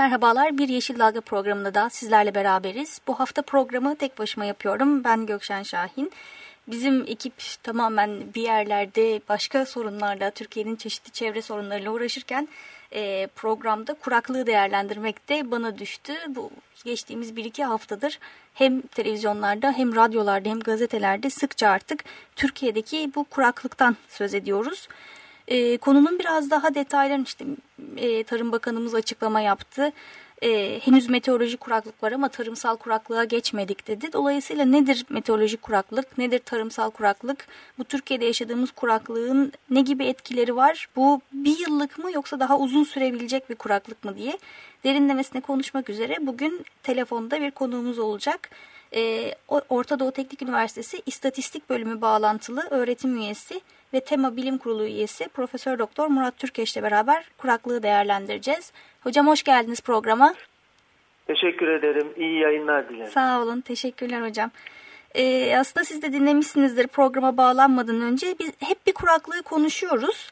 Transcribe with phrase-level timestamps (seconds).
[0.00, 3.00] Merhabalar, Bir Yeşil Dalga programında da sizlerle beraberiz.
[3.06, 5.04] Bu hafta programı tek başıma yapıyorum.
[5.04, 6.12] Ben Gökşen Şahin.
[6.68, 7.32] Bizim ekip
[7.62, 12.48] tamamen bir yerlerde başka sorunlarla, Türkiye'nin çeşitli çevre sorunlarıyla uğraşırken
[12.92, 16.12] e, programda kuraklığı değerlendirmek de bana düştü.
[16.28, 16.50] Bu
[16.84, 18.18] geçtiğimiz bir iki haftadır
[18.54, 22.04] hem televizyonlarda hem radyolarda hem gazetelerde sıkça artık
[22.36, 24.88] Türkiye'deki bu kuraklıktan söz ediyoruz.
[25.50, 27.44] E, konunun biraz daha detaylarını işte
[27.96, 29.92] e, Tarım Bakanımız açıklama yaptı.
[30.42, 34.12] E, henüz meteorolojik kuraklık var ama tarımsal kuraklığa geçmedik dedi.
[34.12, 37.46] Dolayısıyla nedir meteorolojik kuraklık, nedir tarımsal kuraklık?
[37.78, 40.88] Bu Türkiye'de yaşadığımız kuraklığın ne gibi etkileri var?
[40.96, 44.38] Bu bir yıllık mı yoksa daha uzun sürebilecek bir kuraklık mı diye
[44.84, 48.50] derinlemesine konuşmak üzere bugün telefonda bir konuğumuz olacak.
[48.94, 53.60] E, Orta Doğu Teknik Üniversitesi İstatistik Bölümü bağlantılı öğretim üyesi
[53.94, 58.72] ve Tema Bilim Kurulu üyesi Profesör Doktor Murat Türkeş ile beraber kuraklığı değerlendireceğiz.
[59.00, 60.34] Hocam hoş geldiniz programa.
[61.26, 62.12] Teşekkür ederim.
[62.16, 63.10] İyi yayınlar dilerim.
[63.10, 63.60] Sağ olun.
[63.60, 64.50] Teşekkürler hocam.
[65.14, 68.34] Ee, aslında siz de dinlemişsinizdir programa bağlanmadan önce.
[68.38, 70.30] Biz hep bir kuraklığı konuşuyoruz.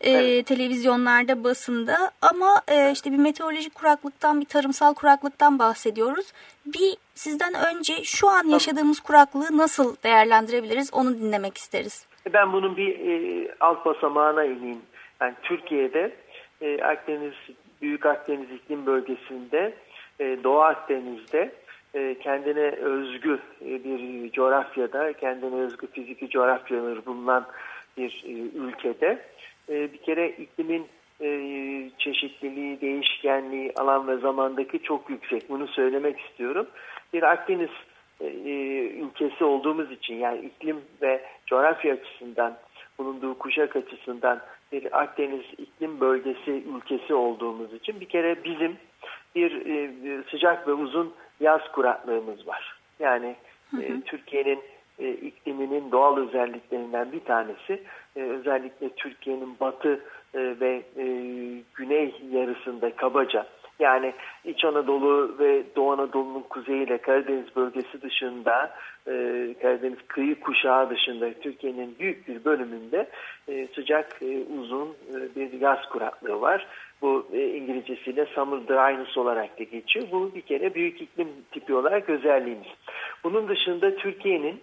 [0.00, 0.46] Ee, evet.
[0.46, 6.26] televizyonlarda, basında ama e, işte bir meteorolojik kuraklıktan, bir tarımsal kuraklıktan bahsediyoruz.
[6.66, 12.06] Bir sizden önce şu an yaşadığımız kuraklığı nasıl değerlendirebiliriz onu dinlemek isteriz.
[12.32, 14.82] Ben bunun bir e, alt basamağına ineyim.
[15.20, 16.16] Yani Türkiye'de
[16.60, 17.34] e, Akdeniz,
[17.82, 19.74] Büyük Akdeniz iklim bölgesinde,
[20.20, 21.52] e, Doğu Akdeniz'de
[21.94, 27.46] e, kendine özgü e, bir coğrafyada, kendine özgü fiziki coğrafyaları bulunan
[27.96, 29.18] bir e, ülkede
[29.68, 30.86] e, bir kere iklimin
[31.20, 35.48] e, çeşitliliği, değişkenliği, alan ve zamandaki çok yüksek.
[35.48, 36.66] Bunu söylemek istiyorum.
[37.12, 37.70] Bir Akdeniz
[38.20, 38.26] e,
[38.88, 42.56] ülkesi olduğumuz için yani iklim ve coğrafya açısından
[42.98, 44.40] bulunduğu kuşak açısından
[44.72, 48.76] bir Akdeniz iklim bölgesi ülkesi olduğumuz için bir kere bizim
[49.34, 52.78] bir e, sıcak ve uzun yaz kuraklığımız var.
[52.98, 53.36] Yani
[53.82, 54.60] e, Türkiye'nin
[54.98, 57.82] e, ikliminin doğal özelliklerinden bir tanesi
[58.16, 60.00] e, özellikle Türkiye'nin batı e,
[60.36, 61.04] ve e,
[61.74, 63.46] güney yarısında kabaca
[63.78, 64.12] yani
[64.44, 68.74] İç Anadolu ve Doğu Anadolu'nun kuzeyiyle Karadeniz bölgesi dışında,
[69.06, 69.12] e,
[69.62, 73.08] Karadeniz kıyı kuşağı dışında Türkiye'nin büyük bir bölümünde
[73.48, 76.66] e, sıcak, e, uzun e, bir yaz kuraklığı var.
[77.02, 80.06] Bu e, İngilizcesiyle summer dryness olarak da geçiyor.
[80.12, 82.68] Bu bir kere büyük iklim tipi olarak özelliğimiz.
[83.24, 84.60] Bunun dışında Türkiye'nin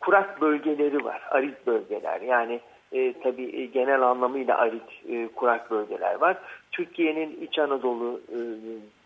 [0.00, 2.20] kurak bölgeleri var, arit bölgeler.
[2.20, 2.60] Yani
[2.94, 6.36] e, tabii e, genel anlamıyla arit e, kurak bölgeler var.
[6.72, 8.38] Türkiye'nin İç Anadolu e,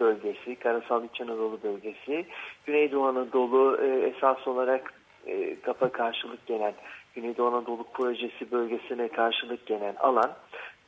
[0.00, 2.26] bölgesi, karasal İç Anadolu bölgesi,
[2.66, 4.94] Güneydoğu Anadolu e, esas olarak
[5.26, 6.74] e, kafa karşılık gelen
[7.14, 10.30] Güneydoğu Anadolu projesi bölgesine karşılık gelen alan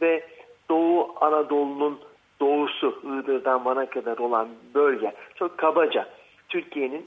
[0.01, 0.25] ve
[0.69, 2.01] Doğu Anadolu'nun
[2.41, 6.09] doğusu Iğdır'dan Van'a kadar olan bölge çok kabaca
[6.49, 7.07] Türkiye'nin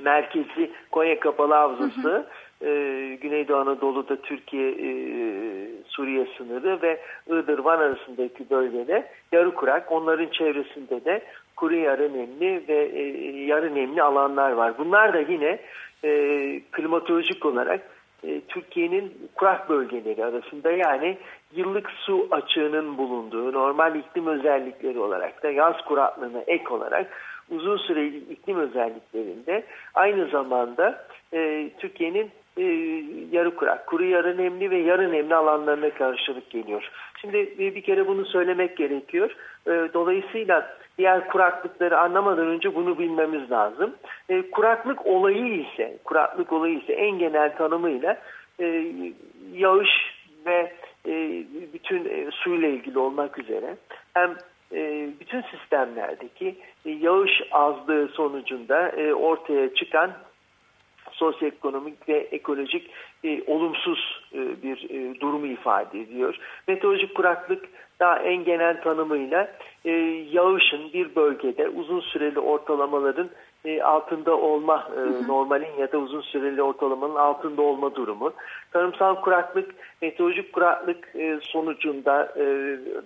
[0.00, 2.26] merkezi Konya Kapalı Havzası hı hı
[2.62, 4.88] e, Güneydoğu Anadolu'da Türkiye e,
[5.88, 11.22] Suriye sınırı ve Iğdır arasındaki bölgede yarı kurak onların çevresinde de
[11.56, 13.02] kuru yarı nemli ve e,
[13.44, 14.78] yarı nemli alanlar var.
[14.78, 15.58] Bunlar da yine
[16.04, 16.10] e,
[16.72, 17.80] klimatolojik olarak
[18.24, 21.18] e, Türkiye'nin kurak bölgeleri arasında yani
[21.54, 27.06] yıllık su açığının bulunduğu normal iklim özellikleri olarak da yaz kuraklığına ek olarak
[27.50, 32.64] uzun süreli iklim özelliklerinde aynı zamanda e, Türkiye'nin e,
[33.32, 36.90] yarı kurak, kuru yarı nemli ve yarı nemli alanlarına karşılık geliyor.
[37.20, 39.30] Şimdi e, bir kere bunu söylemek gerekiyor.
[39.66, 43.94] E, dolayısıyla diğer kuraklıkları anlamadan önce bunu bilmemiz lazım.
[44.28, 48.18] E, kuraklık olayı ise, kuraklık olayı ise en genel tanımıyla
[48.60, 48.92] e,
[49.52, 49.90] yağış
[50.46, 50.72] ve
[51.06, 53.76] e, bütün e, suyla ilgili olmak üzere
[54.14, 54.36] hem
[54.72, 56.56] e, bütün sistemlerdeki
[56.86, 60.10] e, yağış azlığı sonucunda e, ortaya çıkan
[61.18, 62.90] sosyoekonomik ve ekolojik
[63.24, 66.38] e, olumsuz e, bir e, durumu ifade ediyor.
[66.68, 67.64] Meteorolojik kuraklık
[68.00, 69.48] daha en genel tanımıyla
[69.84, 69.90] e,
[70.30, 73.28] yağışın bir bölgede uzun süreli ortalamaların
[73.64, 78.32] e, altında olma e, normalin ya da uzun süreli ortalamanın altında olma durumu.
[78.72, 82.44] Tarımsal kuraklık, meteorolojik kuraklık e, sonucunda e,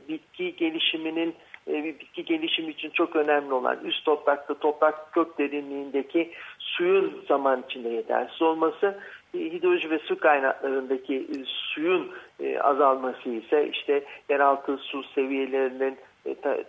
[0.08, 1.35] bitki gelişiminin
[1.69, 7.64] e, bir bitki gelişimi için çok önemli olan üst toprakta toprak kök derinliğindeki suyun zaman
[7.69, 8.99] içinde yetersiz olması
[9.35, 12.12] e, hidroloji ve su kaynaklarındaki e, suyun
[12.61, 15.97] azalması ise işte yeraltı su seviyelerinin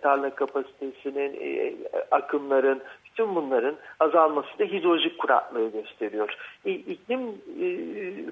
[0.02, 1.38] tarla kapasitesinin
[2.10, 6.36] akımların bütün bunların azalması da hidrolojik kuraklığı gösteriyor.
[6.64, 7.20] İklim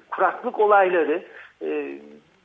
[0.09, 1.23] kuraklık olayları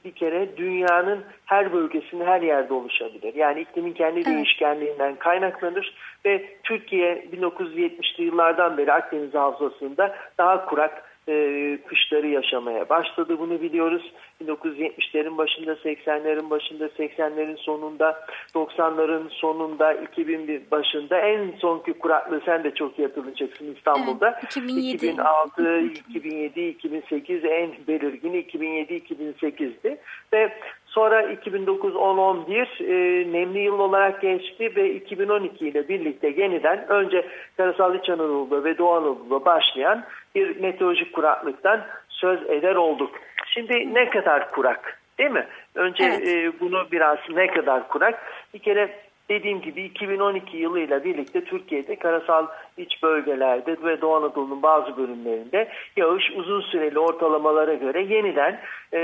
[0.09, 3.35] bir kere dünyanın her bölgesinde her yerde oluşabilir.
[3.35, 4.27] Yani iklimin kendi evet.
[4.27, 5.95] değişkenliğinden kaynaklanır
[6.25, 13.39] ve Türkiye 1970'li yıllardan beri Akdeniz havzasında daha kurak e, kışları yaşamaya başladı.
[13.39, 14.13] Bunu biliyoruz.
[14.45, 18.21] 1970'lerin başında, 80'lerin başında, 80'lerin sonunda,
[18.55, 24.31] 90'ların sonunda, 2001 başında en sonki kuraklığı sen de çok iyi hatırlayacaksın İstanbul'da.
[24.41, 25.07] Evet, 2007.
[25.07, 29.99] 2006, 2007, 2008 en belirgin 2007-2008'di.
[30.33, 30.53] Ve
[30.89, 37.27] Sonra 2009-10-11 e, nemli yıl olarak geçti ve 2012 ile birlikte yeniden önce
[37.57, 40.05] Karasal İç Anadolu'da ve Doğu Anadolu'da başlayan
[40.35, 43.11] bir meteorolojik kuraklıktan söz eder olduk.
[43.47, 45.47] Şimdi ne kadar kurak değil mi?
[45.75, 46.29] Önce evet.
[46.29, 48.23] e, bunu biraz ne kadar kurak?
[48.55, 48.89] Bir kere
[49.29, 52.47] dediğim gibi 2012 yılıyla birlikte Türkiye'de karasal
[52.77, 58.61] iç bölgelerde ve Doğu Anadolu'nun bazı bölümlerinde yağış uzun süreli ortalamalara göre yeniden
[58.93, 59.01] e,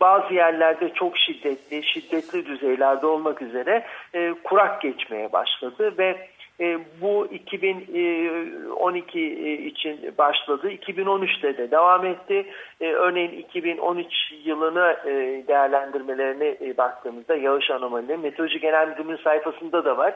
[0.00, 6.28] bazı yerlerde çok şiddetli, şiddetli düzeylerde olmak üzere e, kurak geçmeye başladı ve
[6.60, 10.70] e, bu 2012 e, için başladı.
[10.70, 12.46] 2013'te de devam etti.
[12.80, 14.06] E, örneğin 2013
[14.44, 20.14] yılını e, değerlendirmelerine e, baktığımızda yağış anomalileri Meteoroloji Genel Müdürlüğü'nün sayfasında da var.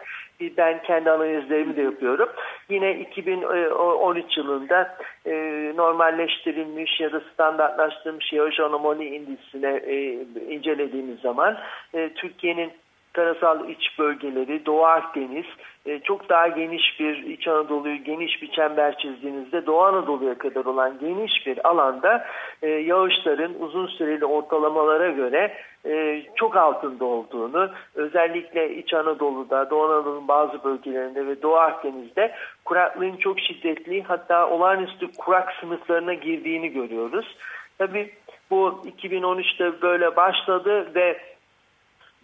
[0.56, 2.28] Ben kendi analizlerimi de yapıyorum.
[2.68, 4.96] Yine 2013 yılında
[5.26, 5.32] e,
[5.76, 10.12] normalleştirilmiş ya da standartlaştırılmış yağış anomali indisine e,
[10.54, 11.58] incelediğimiz zaman
[11.94, 12.72] e, Türkiye'nin
[13.12, 15.46] karasal iç bölgeleri, Doğu Akdeniz,
[15.86, 20.98] e, çok daha geniş bir İç Anadolu'yu geniş bir çember çizdiğinizde Doğu Anadolu'ya kadar olan
[21.00, 22.26] geniş bir alanda
[22.62, 25.54] e, yağışların uzun süreli ortalamalara göre
[25.86, 32.34] e, çok altında olduğunu, özellikle İç Anadolu'da, Doğu Anadolu'nun bazı bölgelerinde ve Doğu Akdeniz'de
[32.64, 37.36] kuraklığın çok şiddetli hatta olağanüstü kurak sınıflarına girdiğini görüyoruz.
[37.78, 38.10] Tabii
[38.50, 41.29] bu 2013'te böyle başladı ve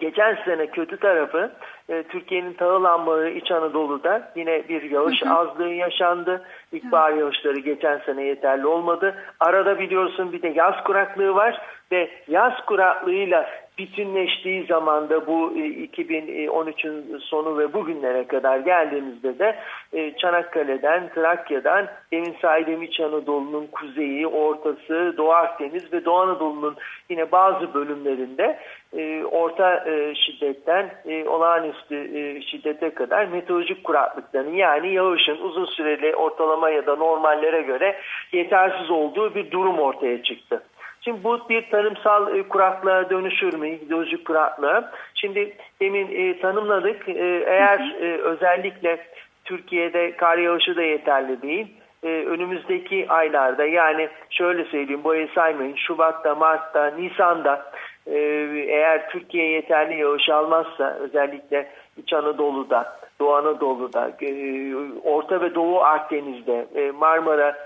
[0.00, 1.52] Geçen sene kötü tarafı
[1.88, 5.34] e, Türkiye'nin tahıl ambarı İç Anadolu'da yine bir yağış hı hı.
[5.34, 6.42] azlığı yaşandı.
[6.72, 7.18] İlkbahar hı.
[7.18, 9.14] yağışları geçen sene yeterli olmadı.
[9.40, 11.60] Arada biliyorsun bir de yaz kuraklığı var
[11.92, 13.46] ve yaz kuraklığıyla
[13.78, 19.56] bütünleştiği zamanda bu 2013'ün e, sonu ve bugünlere kadar geldiğimizde de
[19.92, 26.76] e, Çanakkale'den, Trakya'dan, demin saydığım İç Anadolu'nun kuzeyi, ortası, Doğu Akdeniz ve Doğu Anadolu'nun
[27.10, 28.58] yine bazı bölümlerinde
[28.96, 29.84] e, orta
[30.14, 30.90] şiddetten
[31.26, 31.96] olağanüstü
[32.42, 37.96] şiddete kadar meteorolojik kuraklıkların yani yağışın uzun süreli ortalama ya da normallere göre
[38.32, 40.62] yetersiz olduğu bir durum ortaya çıktı.
[41.06, 43.68] Şimdi bu bir tarımsal e, kuraklığa dönüşür mü?
[43.68, 44.92] Hidrolojik kuraklığa.
[45.14, 47.08] Şimdi demin e, tanımladık.
[47.08, 49.06] E, eğer e, özellikle
[49.44, 51.66] Türkiye'de kar yağışı da yeterli değil.
[52.02, 55.76] E, önümüzdeki aylarda yani şöyle söyleyeyim bu ayı saymayın.
[55.76, 57.72] Şubat'ta, Mart'ta, Nisan'da
[58.06, 58.18] e,
[58.68, 64.28] eğer Türkiye yeterli yağış almazsa özellikle İç Anadolu'da, Doğu Anadolu'da, e,
[65.04, 67.56] Orta ve Doğu Akdeniz'de, e, Marmara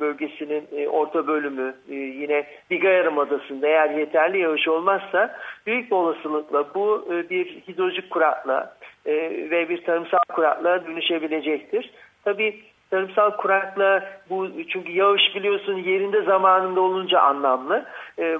[0.00, 7.46] bölgesinin orta bölümü, yine Biga Yarımadası'nda eğer yeterli yağış olmazsa büyük bir olasılıkla bu bir
[7.46, 8.76] hidrolojik kurakla
[9.50, 11.90] ve bir tarımsal kurakla dönüşebilecektir.
[12.24, 17.84] Tabii tarımsal kurakla bu çünkü yağış biliyorsun yerinde zamanında olunca anlamlı.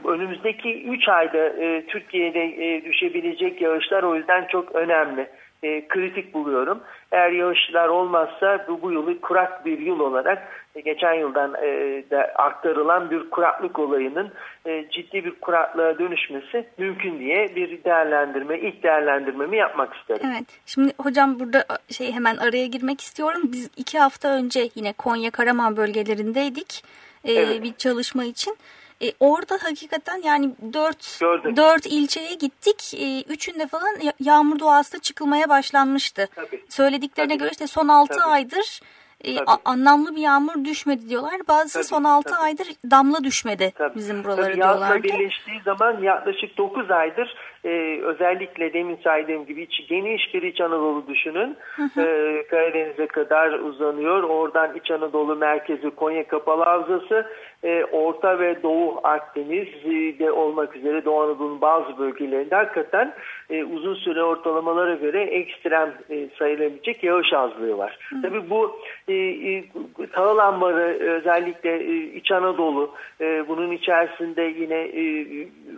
[0.04, 5.28] Önümüzdeki 3 ayda e, Türkiye'de e, düşebilecek yağışlar o yüzden çok önemli.
[5.62, 6.80] E, kritik buluyorum.
[7.12, 11.66] Eğer yağışlar olmazsa bu, bu yılı kurak bir yıl olarak e, geçen yıldan e,
[12.10, 14.32] de aktarılan bir kuraklık olayının
[14.66, 20.26] e, ciddi bir kuraklığa dönüşmesi mümkün diye bir değerlendirme, ilk değerlendirmemi yapmak isterim.
[20.26, 20.60] Evet.
[20.66, 23.42] Şimdi hocam burada şey hemen araya girmek istiyorum.
[23.44, 26.84] Biz iki hafta önce yine Konya Karaman bölgelerindeydik
[27.24, 27.62] e, evet.
[27.62, 28.56] bir çalışma için.
[29.02, 31.20] E, orada hakikaten yani dört,
[31.56, 32.94] dört ilçeye gittik.
[32.94, 33.88] E, üçünde falan
[34.20, 36.28] yağmur doğası çıkılmaya başlanmıştı.
[36.34, 36.64] Tabii.
[36.68, 37.38] Söylediklerine Tabii.
[37.38, 38.30] göre işte son altı Tabii.
[38.30, 38.80] aydır
[39.24, 41.40] e, anlamlı bir yağmur düşmedi diyorlar.
[41.48, 42.40] Bazı tabii, son 6 tabii.
[42.40, 43.94] aydır damla düşmedi tabii.
[43.94, 44.82] bizim buraları tabii, diyorlardı.
[44.82, 47.34] Yazla birleştiği zaman yaklaşık 9 aydır
[47.66, 51.56] e, özellikle demin saydığım gibi iç, geniş bir İç Anadolu düşünün.
[51.98, 54.22] E, Karadeniz'e kadar uzanıyor.
[54.22, 57.26] Oradan İç Anadolu merkezi Konya Kapalı Havzası,
[57.64, 63.14] e, Orta ve Doğu Akdeniz'de olmak üzere Doğu Anadolu'nun bazı bölgelerinde hakikaten
[63.50, 67.98] e, uzun süre ortalamalara göre ekstrem e, sayılabilecek yağış azlığı var.
[68.08, 68.22] Hı.
[68.22, 69.64] Tabii bu e, e,
[70.12, 75.02] tahıl ambarı özellikle e, İç Anadolu, e, bunun içerisinde yine e,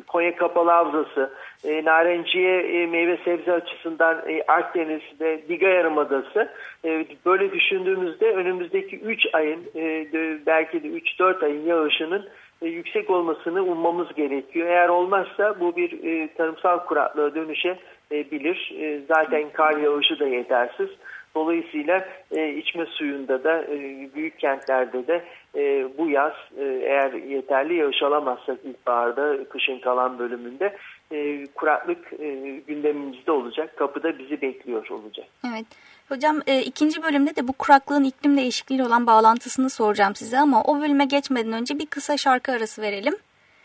[0.09, 1.33] Konya Kapalı Havzası,
[1.65, 6.53] e, narenciye e, meyve sebze açısından e, Akdeniz ve Diga Yarımadası
[6.85, 10.07] e, böyle düşündüğümüzde önümüzdeki 3 ayın e,
[10.47, 12.29] belki de 3-4 ayın yağışının
[12.63, 14.69] e, yüksek olmasını ummamız gerekiyor.
[14.69, 18.75] Eğer olmazsa bu bir e, tarımsal kuraklığa dönüşebilir.
[18.81, 20.89] E, zaten kar yağışı da yetersiz.
[21.35, 27.75] Dolayısıyla e, içme suyunda da e, büyük kentlerde de e, bu yaz e, eğer yeterli
[27.75, 30.77] yağış alamazsak ilkbaharda kışın kalan bölümünde
[31.13, 33.77] e, kuraklık e, gündemimizde olacak.
[33.77, 35.27] Kapıda bizi bekliyor olacak.
[35.51, 35.67] Evet.
[36.09, 40.81] Hocam e, ikinci bölümde de bu kuraklığın iklim değişikliğiyle olan bağlantısını soracağım size ama o
[40.81, 43.15] bölüme geçmeden önce bir kısa şarkı arası verelim.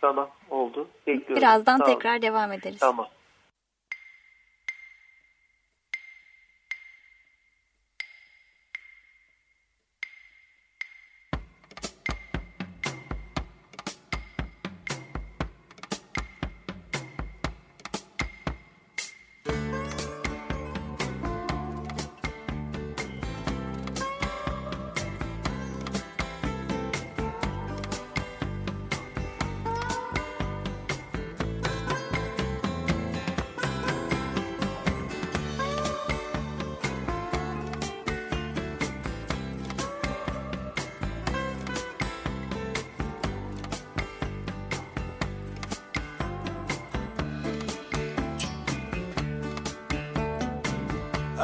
[0.02, 0.88] Tamam oldu.
[1.08, 1.36] Bekliyorum.
[1.36, 1.94] Birazdan tamam.
[1.94, 2.80] tekrar devam ederiz.
[2.80, 3.08] Tamam.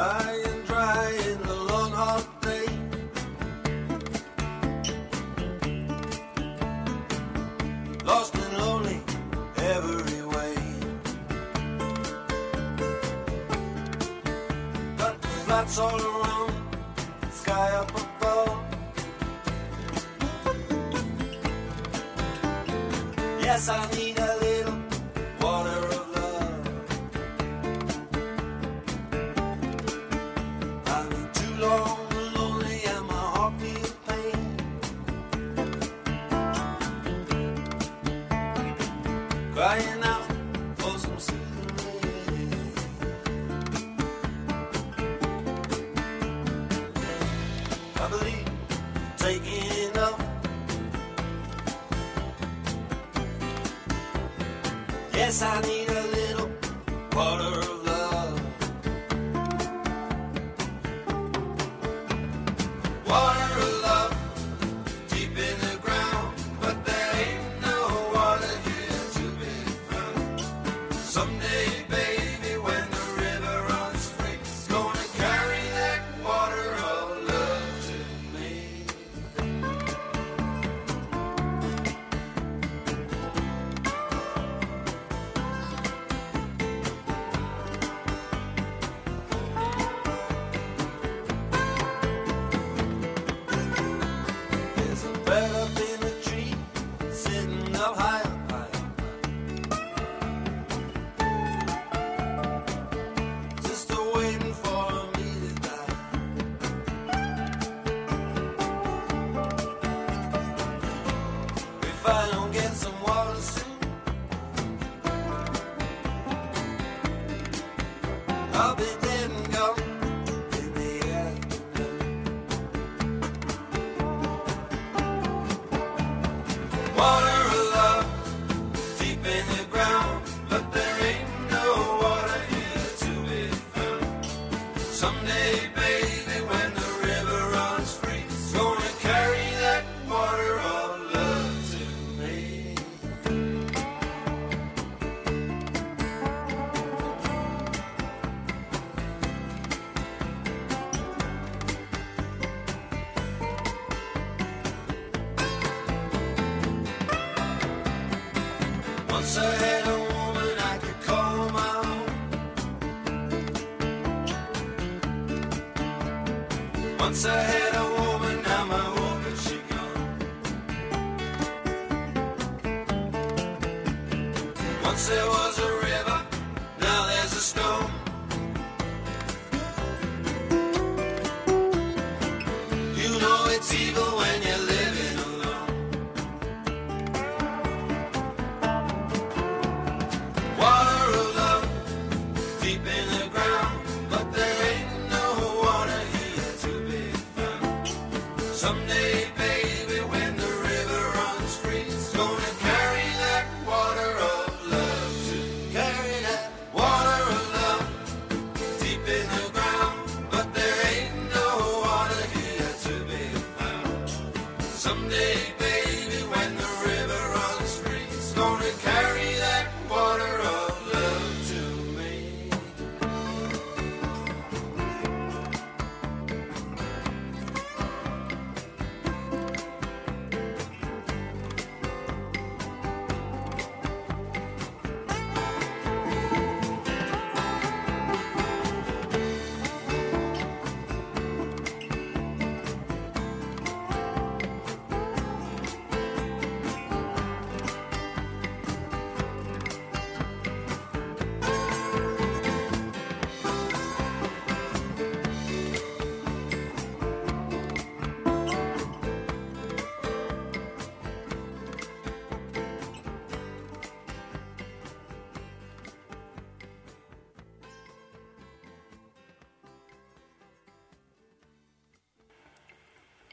[0.00, 2.66] high and dry in the long hot day.
[8.04, 8.98] Lost and lonely
[9.74, 10.54] every way.
[14.96, 15.08] The
[15.44, 16.19] flats all.
[55.30, 56.50] Yes, I need a little
[57.12, 57.79] water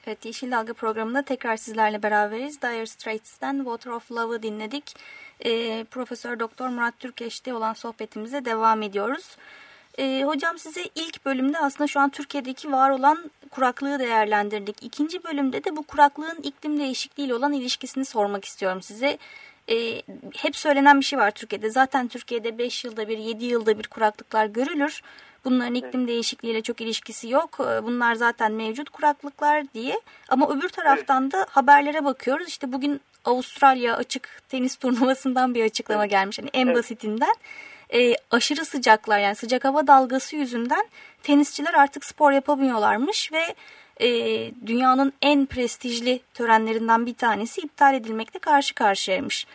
[0.08, 2.62] Evet Yeşil Dalga programında tekrar sizlerle beraberiz.
[2.62, 4.96] Dire Straits'ten Water of Love'ı dinledik.
[5.46, 9.38] Ee, Profesör Doktor Murat Türkeş'te olan sohbetimize devam ediyoruz.
[10.00, 14.84] Ee, hocam size ilk bölümde aslında şu an Türkiye'deki var olan kuraklığı değerlendirdik.
[14.84, 19.18] İkinci bölümde de bu kuraklığın iklim değişikliğiyle olan ilişkisini sormak istiyorum size.
[19.70, 20.02] Ee,
[20.36, 21.70] hep söylenen bir şey var Türkiye'de.
[21.70, 25.02] Zaten Türkiye'de 5 yılda bir, 7 yılda bir kuraklıklar görülür.
[25.46, 27.58] Bunların iklim değişikliğiyle çok ilişkisi yok.
[27.60, 30.02] Ee, Bunlar zaten mevcut kuraklıklar diye.
[30.30, 32.48] Ama öbür taraftan da haberlere bakıyoruz.
[32.48, 36.40] İşte bugün Avustralya açık tenis turnuvasından bir açıklama gelmiş.
[36.40, 37.34] Hani en basitinden
[37.94, 40.88] e, aşırı sıcaklar yani sıcak hava dalgası yüzünden
[41.24, 43.56] tenisçiler artık spor yapamıyorlarmış ve
[44.00, 44.08] e,
[44.66, 49.48] dünyanın en prestijli törenlerinden bir tanesi iptal edilmekle karşı karşıyaymış.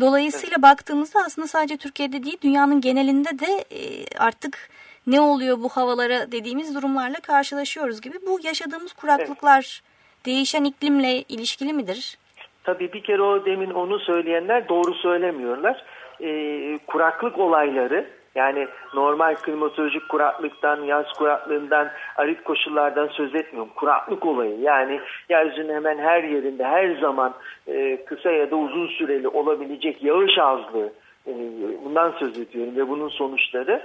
[0.00, 4.70] Dolayısıyla baktığımızda aslında sadece Türkiye'de değil dünyanın genelinde de e, artık
[5.06, 8.14] ne oluyor bu havalara dediğimiz durumlarla karşılaşıyoruz gibi.
[8.26, 9.82] Bu yaşadığımız kuraklıklar
[10.26, 12.18] değişen iklimle ilişkili midir?
[12.64, 15.84] Tabii bir kere o demin onu söyleyenler doğru söylemiyorlar.
[16.20, 23.70] Ee, kuraklık olayları yani normal klimatolojik kuraklıktan, yaz kuraklığından, arit koşullardan söz etmiyorum.
[23.76, 27.34] Kuraklık olayı yani yeryüzünün hemen her yerinde her zaman
[27.66, 30.92] e, kısa ya da uzun süreli olabilecek yağış azlığı
[31.26, 31.32] e,
[31.84, 33.82] bundan söz ediyorum ve bunun sonuçları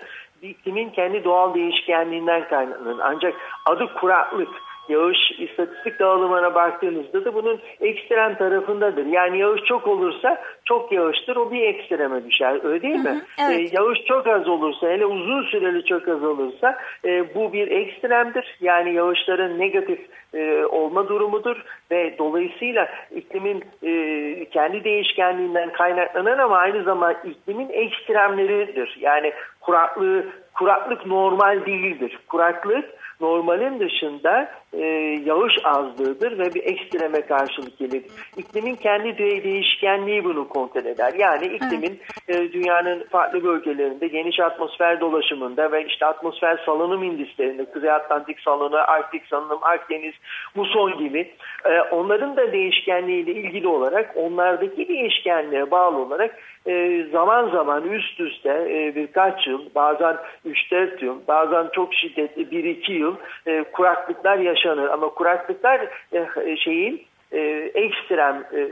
[0.47, 2.99] iklimin kendi doğal değişkenliğinden kaynaklanır.
[3.03, 3.33] Ancak
[3.65, 9.05] adı kuraklık yağış istatistik dağılımına baktığınızda da bunun ekstrem tarafındadır.
[9.05, 13.21] Yani yağış çok olursa çok yağıştır o bir ekstreme düşer öyle değil mi?
[13.39, 13.59] evet.
[13.59, 18.57] Ee, yağış çok az olursa hele uzun süreli çok az olursa e, bu bir ekstremdir.
[18.61, 19.99] Yani yağışların negatif
[20.33, 28.97] e, olma durumudur ve dolayısıyla iklimin e, kendi değişkenliğinden kaynaklanan ama aynı zamanda iklimin ekstremleridir.
[28.99, 32.19] Yani kuraklığı kuraklık normal değildir.
[32.29, 32.85] Kuraklık
[33.21, 34.85] normalin dışında e,
[35.25, 38.03] yağış azlığıdır ve bir ekstreme karşılık gelir.
[38.37, 41.13] İklimin kendi de- değişkenliği bunu kontrol eder.
[41.17, 47.91] Yani iklimin e, dünyanın farklı bölgelerinde geniş atmosfer dolaşımında ve işte atmosfer salınım indislerinde Kuzey
[47.91, 50.13] Atlantik salınımı, Arktik salınım, Akdeniz,
[50.55, 51.31] muson gibi
[51.65, 58.49] e, onların da değişkenliğiyle ilgili olarak onlardaki değişkenliğe bağlı olarak e, zaman zaman üst üste
[58.49, 63.15] e, birkaç yıl bazen 3-4 yıl bazen çok şiddetli 1-2 yıl
[63.47, 65.81] e, kuraklıklar yaşanır ama kuraklıklar
[66.13, 67.39] e, şeyin e,
[67.73, 68.67] ekstrem e,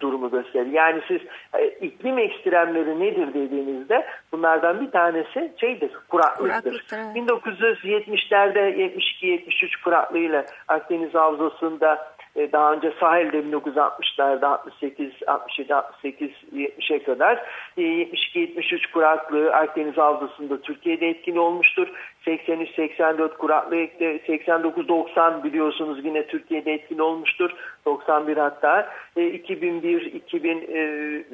[0.00, 0.72] durumu gösterir.
[0.72, 1.20] Yani siz
[1.58, 6.44] e, iklim ekstremleri nedir dediğinizde bunlardan bir tanesi şeydir kuraklıktır.
[6.44, 7.16] Kuraklıktır, evet.
[7.16, 17.42] 1970'lerde 72-73 kuraklığıyla Akdeniz Havzası'nda e, daha önce sahilde 1960'larda 68, 67, 68, 70'e kadar
[17.76, 21.88] e, 72-73 kuraklığı Akdeniz Havzası'nda Türkiye'de etkili olmuştur.
[22.26, 27.50] 83-84 kuraklığı 89-90 biliyorsunuz yine Türkiye'de etkili olmuştur.
[27.86, 28.92] 91 hatta.
[29.16, 31.24] E, 2001, 2000 e,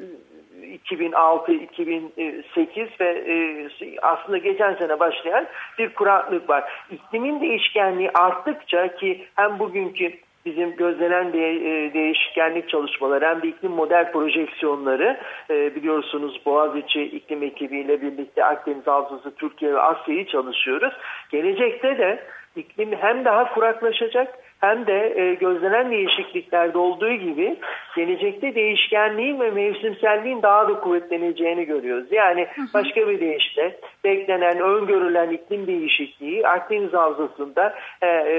[0.73, 3.67] 2006, 2008 ve e,
[4.01, 5.47] aslında geçen sene başlayan
[5.79, 6.63] bir kuraklık var.
[6.91, 13.71] İklimin değişkenliği arttıkça ki hem bugünkü bizim gözlenen de, e, değişkenlik çalışmaları hem de iklim
[13.71, 20.93] model projeksiyonları e, biliyorsunuz Boğaziçi iklim ekibiyle birlikte Akdeniz Havzası, Türkiye ve Asya'yı çalışıyoruz.
[21.31, 22.23] Gelecekte de
[22.55, 27.55] iklim hem daha kuraklaşacak hem de e, gözlenen değişikliklerde olduğu gibi
[27.95, 32.11] gelecekte değişkenliğin ve mevsimselliğin daha da kuvvetleneceğini görüyoruz.
[32.11, 38.35] Yani başka bir deyişle beklenen, öngörülen iklim değişikliği Akdeniz Havzası'nda e, e,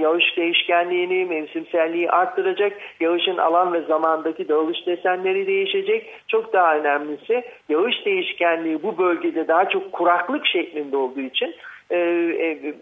[0.00, 2.72] yağış değişkenliğini, mevsimselliği arttıracak.
[3.00, 6.10] Yağışın alan ve zamandaki dağılış desenleri değişecek.
[6.28, 11.54] Çok daha önemlisi yağış değişkenliği bu bölgede daha çok kuraklık şeklinde olduğu için
[11.90, 12.74] e, e,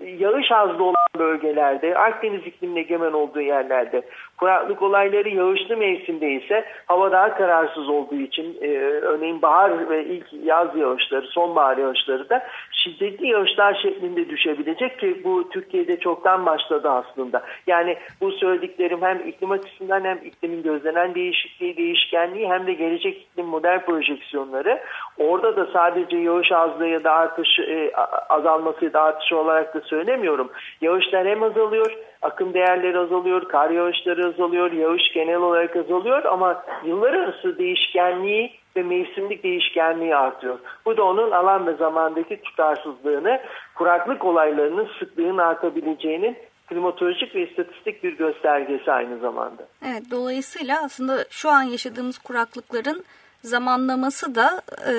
[0.00, 4.02] yağış azlı olan bölgelerde, Akdeniz iklimine egemen olduğu yerlerde,
[4.38, 10.26] kuraklık olayları yağışlı mevsimde ise hava daha kararsız olduğu için e, örneğin bahar ve ilk
[10.44, 17.42] yaz yağışları, sonbahar yağışları da şiddetli yağışlar şeklinde düşebilecek ki bu Türkiye'de çoktan başladı aslında.
[17.66, 23.46] Yani bu söylediklerim hem iklim açısından hem iklimin gözlenen değişikliği, değişkenliği hem de gelecek iklim
[23.46, 24.80] model projeksiyonları
[25.18, 27.92] orada da sadece yağış azlığı ya da artış e,
[28.28, 30.50] azalması ya da artışı olarak da söylemiyorum.
[30.80, 37.12] Yağışlar hem azalıyor, akım değerleri azalıyor, kar yağışları azalıyor, yağış genel olarak azalıyor ama yıllar
[37.14, 40.58] arası değişkenliği ve mevsimlik değişkenliği artıyor.
[40.86, 43.40] Bu da onun alan ve zamandaki tutarsızlığını,
[43.74, 49.62] kuraklık olaylarının sıklığının artabileceğinin klimatolojik ve istatistik bir göstergesi aynı zamanda.
[49.86, 53.04] Evet, dolayısıyla aslında şu an yaşadığımız kuraklıkların
[53.44, 54.94] zamanlaması da e,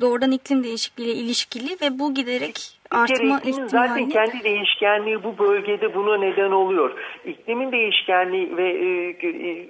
[0.00, 3.68] doğrudan iklim değişikliğiyle ilişkili ve bu giderek artma ihtimali.
[3.68, 6.90] Zaten kendi değişkenliği bu bölgede buna neden oluyor.
[7.24, 9.10] İklimin değişkenliği ve e,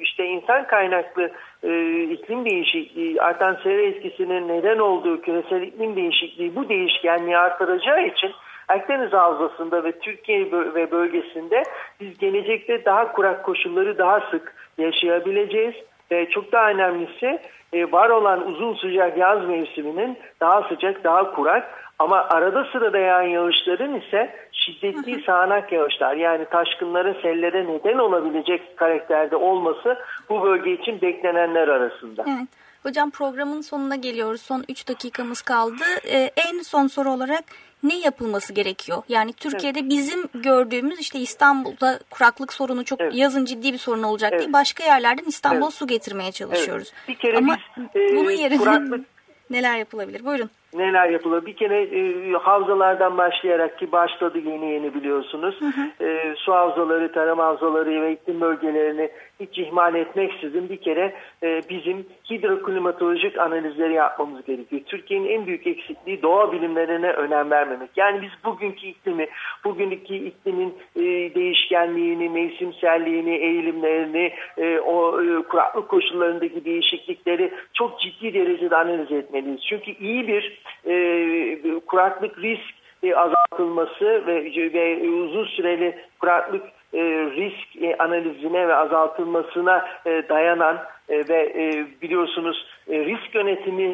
[0.01, 1.31] işte insan kaynaklı
[1.63, 8.33] e, iklim değişikliği, artan sera etkisinin neden olduğu küresel iklim değişikliği bu değişkenliği artıracağı için
[8.69, 11.63] Akdeniz Havzası'nda ve Türkiye ve bölgesinde
[12.01, 15.75] biz gelecekte daha kurak koşulları daha sık yaşayabileceğiz.
[16.11, 17.39] Ve çok daha önemlisi
[17.73, 23.23] e, var olan uzun sıcak yaz mevsiminin daha sıcak, daha kurak ama arada sırada yağan
[23.23, 29.99] yağışların ise şiddetli sağanak yağışlar yani taşkınlara, sellere neden olabilecek karakterde olması
[30.29, 32.25] bu bölge için beklenenler arasında.
[32.29, 32.49] Evet.
[32.83, 34.41] Hocam programın sonuna geliyoruz.
[34.41, 35.85] Son 3 dakikamız kaldı.
[36.11, 37.45] Ee, en son soru olarak
[37.83, 39.03] ne yapılması gerekiyor?
[39.09, 39.91] Yani Türkiye'de evet.
[39.91, 43.15] bizim gördüğümüz işte İstanbul'da kuraklık sorunu çok evet.
[43.15, 44.41] yazın ciddi bir sorun olacak evet.
[44.41, 44.53] değil.
[44.53, 45.75] Başka yerlerden İstanbul'a evet.
[45.75, 46.93] su getirmeye çalışıyoruz.
[46.97, 47.09] Evet.
[47.09, 49.07] Bir kere Ama biz, bunun yerine kuraklık...
[49.51, 50.25] neler yapılabilir?
[50.25, 51.47] Buyurun neler yapılır?
[51.47, 55.61] Bir kere e, havzalardan başlayarak ki başladı yeni yeni biliyorsunuz.
[55.61, 56.05] Hı hı.
[56.05, 59.11] E, su havzaları, tarım havzaları ve iklim bölgelerini
[59.41, 64.83] hiç ihmal etmeksizin bir kere e, bizim hidroklimatolojik analizleri yapmamız gerekiyor.
[64.87, 67.91] Türkiye'nin en büyük eksikliği doğa bilimlerine önem vermemek.
[67.97, 69.29] Yani biz bugünkü iklimi,
[69.65, 71.03] bugünkü iklimin e,
[71.35, 79.61] değişkenliğini, mevsimselliğini, eğilimlerini, e, o e, kuraklık koşullarındaki değişiklikleri çok ciddi derecede analiz etmeliyiz.
[79.69, 87.03] Çünkü iyi bir e, kuraklık risk e, azaltılması ve, ve uzun süreli kuraklık e,
[87.37, 90.79] risk e, analizine ve azaltılmasına e, dayanan
[91.09, 91.55] ve
[92.03, 93.89] biliyorsunuz risk yönetimi,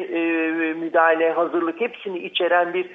[0.75, 2.89] müdahale, hazırlık hepsini içeren bir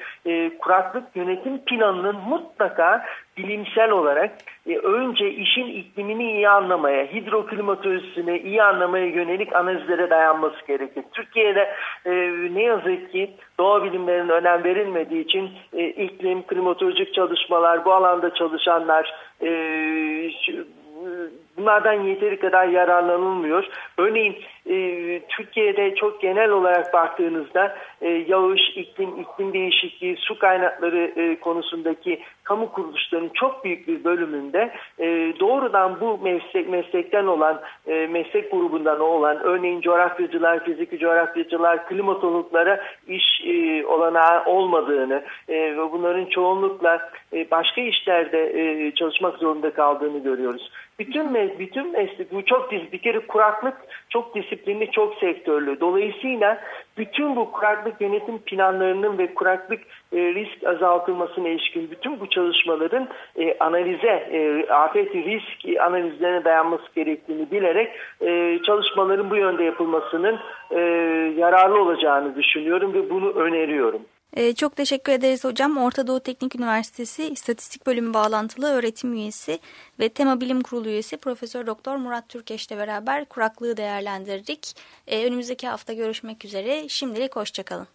[0.58, 3.04] kuraklık yönetim planının mutlaka
[3.36, 4.30] bilimsel olarak
[4.82, 11.04] önce işin iklimini iyi anlamaya, hidroklimatolojisini iyi anlamaya yönelik analizlere dayanması gerekir.
[11.12, 11.74] Türkiye'de
[12.54, 15.50] ne yazık ki doğa bilimlerinin önem verilmediği için
[15.96, 20.30] iklim, klimatolojik çalışmalar, bu alanda çalışanlar, e,
[21.58, 23.64] bunlardan yeteri kadar yararlanılmıyor.
[23.98, 24.76] Örneğin e,
[25.28, 32.72] Türkiye'de çok genel olarak baktığınızda e, yağış, iklim, iklim değişikliği, su kaynakları e, konusundaki kamu
[32.72, 35.06] kuruluşlarının çok büyük bir bölümünde e,
[35.40, 43.40] doğrudan bu meslek meslekten olan e, meslek grubundan olan örneğin coğrafyacılar, fiziki coğrafyacılar, klimatologlara iş
[43.46, 50.70] e, olanağı olmadığını e, ve bunların çoğunlukla e, başka işlerde e, çalışmak zorunda kaldığını görüyoruz.
[50.98, 53.76] Bütün bütün meslek bu çok bir kere kuraklık
[54.10, 55.80] çok disiplinli, çok sektörlü.
[55.80, 56.60] Dolayısıyla
[56.98, 59.80] bütün bu kuraklık yönetim planlarının ve kuraklık
[60.12, 67.50] e, risk azaltılmasına ilişkin bütün bu çalışmaların e, analize, e, afet risk analizlerine dayanması gerektiğini
[67.50, 70.38] bilerek e, çalışmaların bu yönde yapılmasının
[70.70, 70.80] e,
[71.36, 74.00] yararlı olacağını düşünüyorum ve bunu öneriyorum.
[74.32, 75.76] E, çok teşekkür ederiz hocam.
[75.76, 79.58] Orta Doğu Teknik Üniversitesi İstatistik Bölümü bağlantılı öğretim üyesi
[80.00, 84.76] ve Tema Bilim Kurulu üyesi Profesör Doktor Murat Türkeş'le beraber kuraklığı değerlendirdik.
[85.06, 86.88] E, önümüzdeki hafta görüşmek üzere.
[86.88, 87.88] Şimdilik hoşçakalın.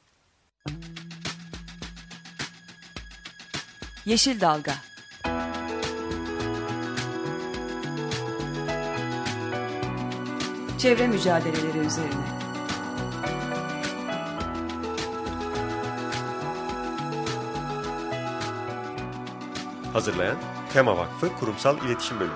[4.05, 4.73] Yeşil Dalga
[10.79, 12.42] Çevre Mücadeleleri Üzerine
[19.93, 20.37] Hazırlayan
[20.73, 22.35] Tema Vakfı Kurumsal İletişim Bölümü.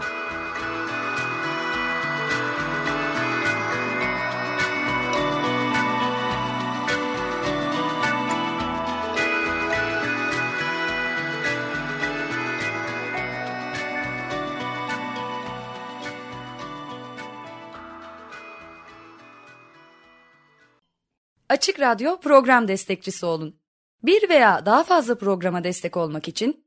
[21.49, 23.59] Açık Radyo program destekçisi olun.
[24.03, 26.66] Bir veya daha fazla programa destek olmak için